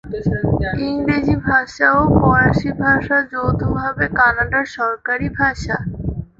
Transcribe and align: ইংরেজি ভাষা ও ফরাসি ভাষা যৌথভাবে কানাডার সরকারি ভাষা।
ইংরেজি 0.87 1.35
ভাষা 1.45 1.87
ও 1.95 2.11
ফরাসি 2.17 2.71
ভাষা 2.81 3.17
যৌথভাবে 3.31 4.05
কানাডার 4.17 4.65
সরকারি 4.77 5.27
ভাষা। 5.39 5.75